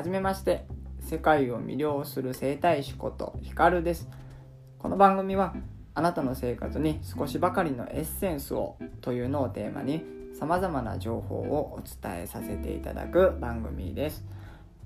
[0.00, 0.64] はじめまして。
[1.00, 4.08] 世界を魅了する整体師ことヒカルです。
[4.78, 5.54] この番組は
[5.92, 10.02] あなたの生活に少しばかりのエッセンスをというのをテーマに
[10.32, 14.24] 様々な情報をお伝えさせていただく番組です。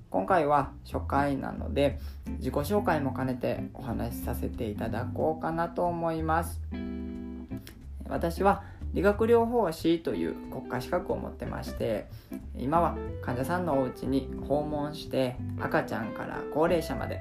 [0.09, 1.97] 今回は初回なので
[2.39, 6.59] 自己紹介も兼ねてお話しさせていただこうかなと思います。
[8.09, 8.63] 私は
[8.93, 12.07] 理学療法士という国家資格を持ってまして
[12.57, 17.19] 今は患者さんのお家に訪問して赤ちゃんから高齢者まで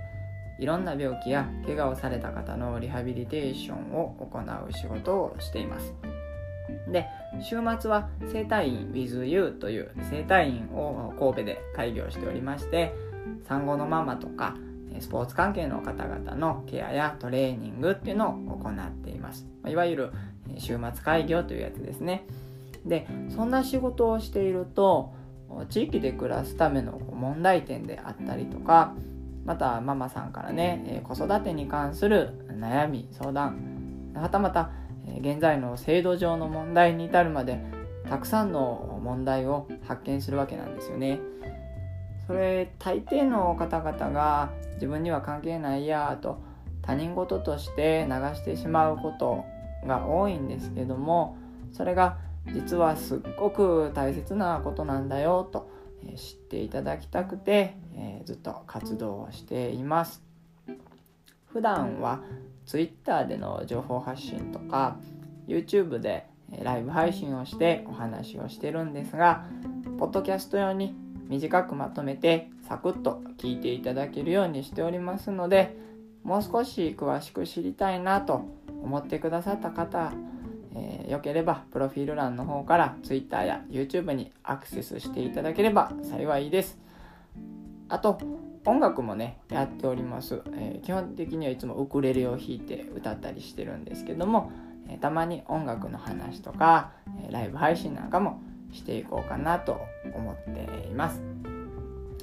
[0.58, 5.94] いろんな病気や怪我をされた方のリハビリテーションを行う仕事をしています。
[6.90, 7.06] で
[7.42, 12.94] 週末は整体院 WithYou という整体院を神戸で開業しておりまして
[13.46, 14.54] 産後のママとか
[15.00, 19.46] スポーツ関係の方々のケアやトレーニングっていうのを行っています。
[19.66, 20.12] いわゆる
[20.58, 22.26] 週末開業というやつですね。
[22.84, 25.14] でそんな仕事をしていると
[25.68, 28.94] 地域で暮らすための問題点であったりとか
[29.44, 34.70] またママさんからね子育てに関する悩み相談はたまた
[35.20, 37.60] 現在の制度上の問題に至るまで
[38.08, 41.20] たくさんの問題を発見するわけなんですよね。
[42.26, 46.38] それ大抵の方々が自分には関係ないやと
[46.80, 49.44] 他人事として流してしまうこと
[49.86, 51.36] が多いんですけども
[51.72, 52.16] それが
[52.52, 55.70] 実はすっごく大切なことなんだよと
[56.16, 60.22] 知っていただきたくて、えずっと活動をしています。
[61.46, 62.20] 普段は
[62.66, 64.96] Twitter での情報発信とか
[65.46, 66.26] YouTube で
[66.62, 69.44] ライブ配信をしてお話をしてるんですが
[69.98, 70.94] ポッドキャスト用に
[71.28, 75.76] 短くまとめてサクッと聞いていただけるようにしておりますので
[76.24, 78.46] もう少し詳しく知りたいなと
[78.82, 80.12] 思ってくださった方、
[80.74, 86.78] えー、よければプロフィール欄の方から Twitter や YouTube にアクセスしていただければ幸いです。
[87.88, 88.18] あと
[88.66, 94.50] 音楽もねやっております、えー、基本的にはいつもウクレレを弾いて歌ったりしてるんですけども、
[94.88, 96.92] えー、たまに音楽の話とか、
[97.26, 98.40] えライブ配信なんかも
[98.72, 99.80] していこうかなと
[100.14, 101.20] 思っています、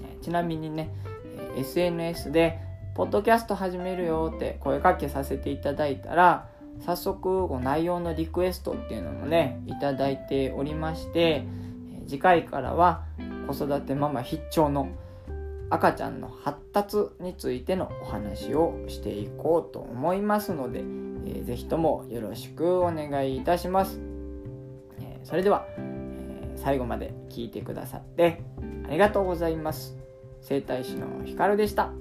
[0.03, 0.89] えちなみにね
[1.55, 2.59] SNS で
[2.95, 6.47] ポッドキャスト始めるよって声かけさせていただいたら
[6.79, 11.45] 早速ご内容のリクエストっていうのもねいただいておりまして
[12.07, 13.03] 次回からは
[13.47, 14.89] 子育てママ必聴の
[15.69, 24.01] 赤ちゃんの発達についてのお話をしていこうと思いますので、えー、ぜともよろしくお願いいたします、
[24.99, 28.43] え、それでは、え、最後まで聞いてくださって
[28.85, 29.95] ありがとうございます。
[30.41, 31.91] 整体師のひかるでした。